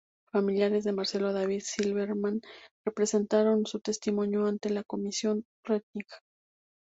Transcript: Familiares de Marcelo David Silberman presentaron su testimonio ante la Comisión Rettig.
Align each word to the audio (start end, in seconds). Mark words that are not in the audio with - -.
Familiares 0.31 0.83
de 0.83 0.93
Marcelo 0.93 1.31
David 1.31 1.61
Silberman 1.63 2.41
presentaron 2.95 3.67
su 3.67 3.79
testimonio 3.81 4.47
ante 4.47 4.71
la 4.71 4.83
Comisión 4.83 5.45
Rettig. 5.63 6.07